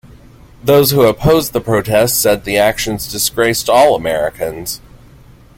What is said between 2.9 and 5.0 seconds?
disgraced all Americans.